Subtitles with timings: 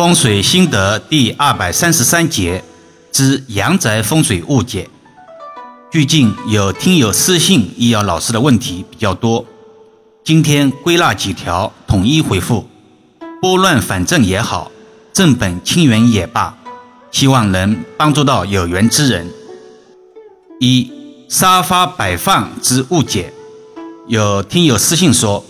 [0.00, 2.64] 风水心得第二百三十三节
[3.12, 4.88] 之阳宅风水误解。
[5.92, 9.44] 最近有听友私信易遥老师的问题比较多，
[10.24, 12.66] 今天归纳几条统一回复。
[13.42, 14.72] 拨乱反正也好，
[15.12, 16.56] 正本清源也罢，
[17.10, 19.28] 希望能帮助到有缘之人。
[20.60, 20.90] 一
[21.28, 23.34] 沙发摆放之误解，
[24.08, 25.44] 有听友私信说，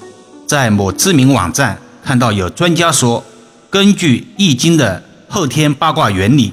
[0.45, 3.23] 在某知名网站看到有专家说，
[3.71, 6.53] 根据《易经》的后天八卦原理，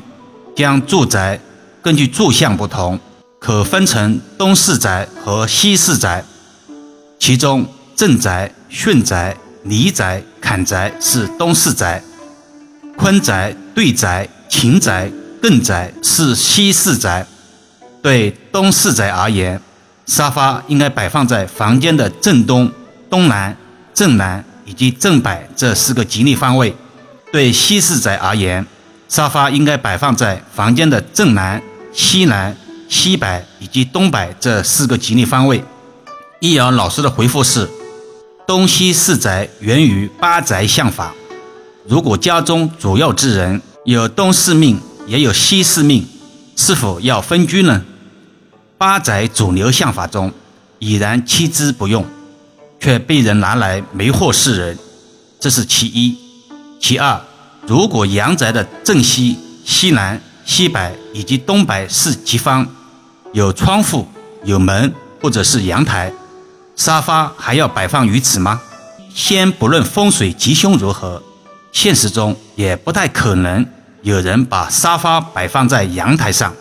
[0.55, 1.39] 将住宅
[1.81, 2.99] 根据住向不同，
[3.39, 6.23] 可分成东四宅和西四宅，
[7.17, 9.35] 其中正宅、巽宅。
[9.63, 12.01] 离宅、坎宅是东四宅，
[12.95, 15.11] 坤宅、兑宅、秦宅、
[15.41, 17.27] 艮宅是西四宅。
[18.01, 19.59] 对东四宅而言，
[20.05, 22.71] 沙发应该摆放在房间的正东、
[23.09, 23.57] 东南、
[23.93, 26.71] 正南以及正北这四个吉利方位；
[27.31, 28.65] 对西四宅而言，
[29.09, 31.61] 沙发应该摆放在房间的正南、
[31.93, 32.55] 西南、
[32.87, 35.63] 西北以及东北这四个吉利方位。
[36.39, 37.69] 易遥老师的回复是。
[38.47, 41.13] 东西四宅源于八宅相法。
[41.85, 46.07] 如果家中主要之人有东四命，也有西四命，
[46.55, 47.83] 是否要分居呢？
[48.77, 50.31] 八宅主流相法中
[50.79, 52.05] 已然弃之不用，
[52.79, 54.79] 却被人拿来迷惑世人，
[55.41, 56.17] 这是其一。
[56.79, 57.19] 其二，
[57.65, 62.65] 如果阳宅的正西、西南、西北以及东北四吉方
[63.33, 64.07] 有窗户、
[64.43, 66.11] 有门或者是阳台。
[66.75, 68.61] 沙发还要摆放于此吗？
[69.13, 71.23] 先不论风水吉凶如何，
[71.71, 73.65] 现实中也不太可能
[74.03, 76.53] 有人把沙发摆放在阳台上。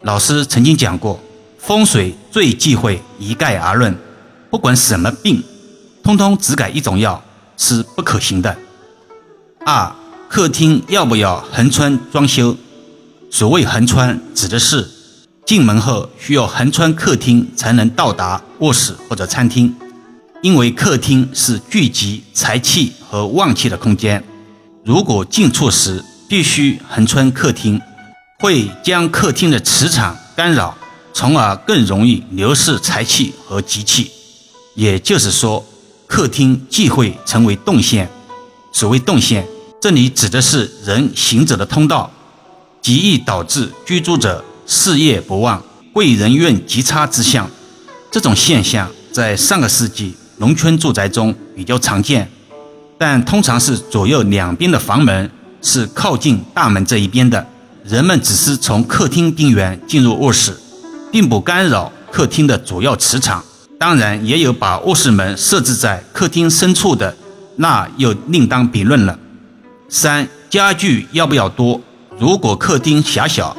[0.00, 1.20] 老师曾经讲过，
[1.60, 3.96] 风水最忌讳一概而论，
[4.50, 5.40] 不管什么病，
[6.02, 7.22] 通通只改一种药
[7.56, 8.56] 是不可行的。
[9.64, 9.94] 二，
[10.28, 12.56] 客厅要不要横穿装修？
[13.30, 14.88] 所谓横穿，指的是。
[15.44, 19.74] 进门后需要横穿客厅才能到达卧室或者餐厅，
[20.40, 24.22] 因为客厅是聚集财气和旺气的空间。
[24.84, 27.80] 如果进出时必须横穿客厅，
[28.40, 30.76] 会将客厅的磁场干扰，
[31.12, 34.10] 从而更容易流失财气和吉气。
[34.74, 35.64] 也就是说，
[36.06, 38.08] 客厅忌讳成为动线。
[38.74, 39.46] 所谓动线，
[39.82, 42.08] 这里指的是人行走的通道，
[42.80, 44.44] 极易导致居住者。
[44.64, 45.60] 事业不旺、
[45.92, 47.50] 贵人运极差之象，
[48.12, 52.30] 这种现象在上个世纪农村住宅中比较常见，
[52.96, 55.28] 但通常是左右两边的房门
[55.60, 57.44] 是靠近大门这一边的，
[57.84, 60.56] 人们只是从客厅边缘进入卧室，
[61.10, 63.44] 并不干扰客厅的主要磁场。
[63.80, 67.16] 当然，也有把卧室门设置在客厅深处的，
[67.56, 69.18] 那又另当别论了。
[69.92, 71.78] 三、家具要不要多？
[72.18, 73.54] 如果客厅狭小。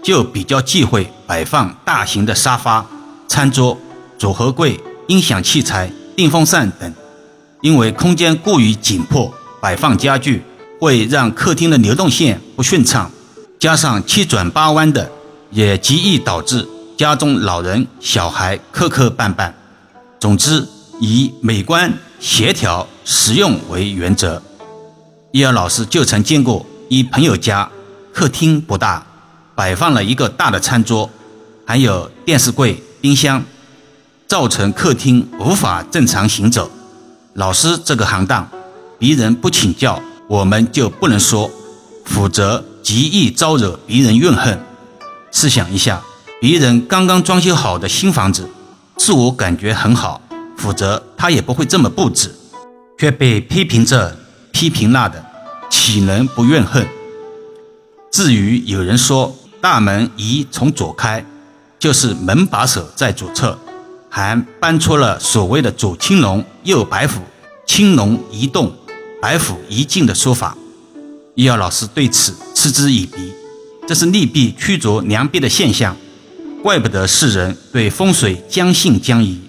[0.00, 2.86] 就比较忌讳摆放大型的沙发、
[3.26, 3.76] 餐桌、
[4.16, 6.94] 组合柜、音响器材、电风扇等，
[7.60, 10.42] 因为空间过于紧迫，摆放家具
[10.80, 13.10] 会让客厅的流动线不顺畅，
[13.58, 15.10] 加上七转八弯的，
[15.50, 16.66] 也极易导致
[16.96, 19.52] 家中老人、小孩磕磕绊绊。
[20.20, 20.66] 总之，
[21.00, 24.40] 以美观、协调、实用为原则。
[25.30, 27.68] 伊尔老师就曾见过一朋友家，
[28.14, 29.04] 客厅不大。
[29.54, 31.10] 摆放了一个大的餐桌，
[31.66, 33.42] 还有电视柜、冰箱，
[34.26, 36.70] 造成客厅无法正常行走。
[37.34, 38.48] 老师这个行当，
[38.98, 41.50] 别人不请教，我们就不能说，
[42.06, 44.58] 否则极易招惹别人怨恨。
[45.32, 46.00] 试想一下，
[46.40, 48.48] 别人刚刚装修好的新房子，
[48.96, 50.22] 自我感觉很好，
[50.56, 52.32] 否则他也不会这么布置，
[52.96, 54.16] 却被批评着
[54.58, 55.24] 批评那的，
[55.70, 56.84] 岂能不怨恨？
[58.10, 61.24] 至于有人说，大门宜从左开，
[61.78, 63.56] 就是门把手在左侧，
[64.10, 67.20] 还搬出了所谓的“左青龙，右白虎，
[67.68, 68.72] 青龙一动，
[69.22, 70.58] 白虎一静”的说法。
[71.36, 73.32] 易遥老师对此嗤之以鼻，
[73.86, 75.96] 这是利弊驱逐良弊的现象，
[76.64, 79.40] 怪不得世人对风水将信将疑。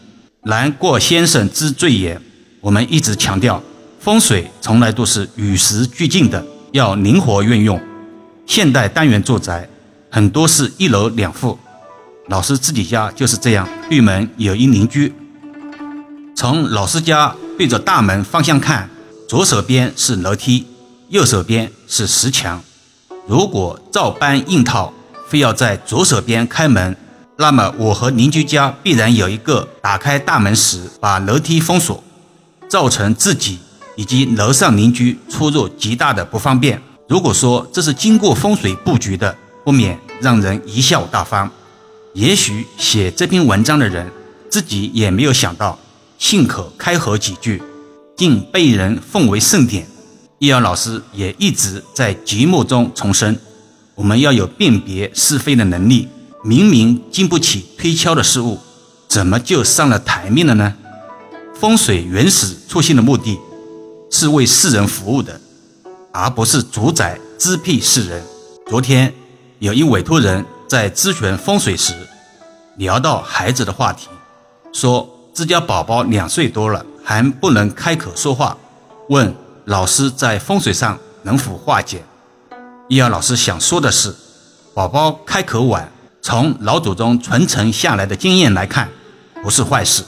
[0.44, 2.21] 然过先生之罪也。
[2.61, 3.63] 我们一直强调，
[3.99, 7.79] 风水从来都是与时俱进的，要灵活运用。
[8.45, 9.69] 现代单元住宅。
[10.11, 11.59] 很多是一楼两户，
[12.29, 13.69] 老师自己家就是这样。
[13.87, 15.13] 对门有一邻居，
[16.35, 18.89] 从老师家对着大门方向看，
[19.27, 20.65] 左手边是楼梯，
[21.09, 22.59] 右手边是石墙。
[23.27, 24.91] 如果照搬硬套，
[25.27, 26.97] 非要在左手边开门，
[27.37, 32.03] 那么我和邻居家必然有一个打开大门时把楼梯封锁，
[32.67, 33.59] 造成自己
[33.99, 36.81] 以及楼上邻居出入极大的不方便。
[37.09, 39.35] 如果说这是经过风水布局的，
[39.65, 41.51] 不免让人贻笑大方。
[42.13, 44.09] 也许写这篇文章的人
[44.49, 45.77] 自己也没有想到，
[46.17, 47.61] 信口开河几句，
[48.15, 49.85] 竟被人奉为圣典。
[50.37, 53.37] 易遥老师也一直在节目中重申，
[53.95, 56.07] 我们要有辨别是非的能力。
[56.41, 58.57] 明明经不起推敲的事物，
[59.09, 60.73] 怎么就上了台面了呢？
[61.59, 63.37] 风水原始出现的目的，
[64.09, 65.39] 是为世人服务的，
[66.11, 68.23] 而不是主宰支配世人。
[68.67, 69.13] 昨天
[69.59, 71.94] 有一委托人在咨询风水时，
[72.77, 74.07] 聊到孩子的话题，
[74.73, 78.57] 说自家宝宝两岁多了还不能开口说话，
[79.09, 79.33] 问。
[79.65, 82.03] 老师在风水上能否化解？
[82.88, 84.15] 易遥老师想说的是，
[84.73, 85.91] 宝宝开口晚，
[86.23, 88.89] 从老祖宗传承下来的经验来看，
[89.44, 90.03] 不是坏事。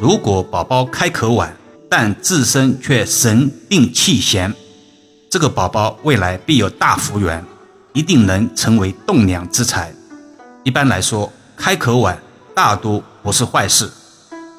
[0.00, 1.56] 如果宝宝开口晚，
[1.90, 4.54] 但自身却神定气闲，
[5.28, 7.44] 这个宝宝未来必有大福缘，
[7.92, 9.92] 一定能成为栋梁之才。
[10.62, 12.16] 一般来说，开口晚
[12.54, 13.90] 大多不是坏事，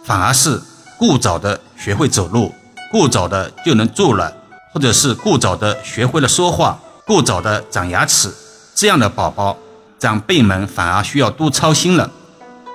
[0.04, 0.62] 反而是
[1.00, 2.54] 过早的学会走路。
[2.92, 4.36] 过早的就能做了，
[4.74, 8.30] 或者是过早的学会了说话，过早的长牙齿，
[8.76, 9.58] 这样的宝宝，
[9.98, 12.12] 长辈们反而需要多操心了。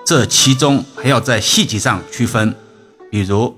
[0.07, 2.55] 这其中还要在细节上区分，
[3.11, 3.55] 比如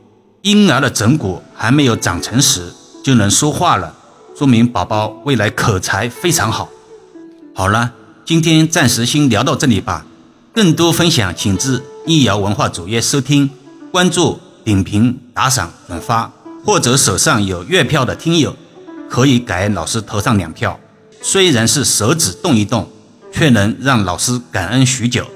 [0.49, 2.73] 婴儿的枕骨还没有长成时
[3.05, 3.95] 就能说话了，
[4.35, 6.71] 说明宝宝未来口才非常好。
[7.55, 7.93] 好了，
[8.25, 10.07] 今天暂时先聊到这里吧。
[10.55, 13.51] 更多分享，请至易瑶文化主页收听、
[13.93, 16.33] 关注、点评、打赏、转发。
[16.65, 18.57] 或者手上有月票的听友，
[19.11, 20.81] 可以给老师投上两票。
[21.21, 22.89] 虽然是手指动一动，
[23.31, 25.27] 却能让老师感恩许久。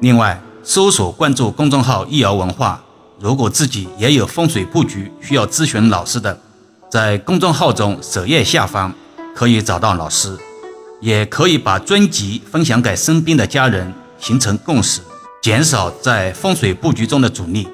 [0.00, 2.82] 另外，搜索关注公众号“易瑶文化”，
[3.20, 6.38] 如果自己也有风水布局需要咨询老师的，
[6.88, 8.94] 在公众号中首页下方
[9.34, 10.36] 可以找到老师，
[11.00, 15.00] 也可以把专辑分享给身边的家人，形成共识，
[15.42, 17.66] 减少在风水布局中的阻力。